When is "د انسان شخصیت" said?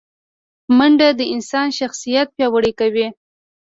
1.19-2.27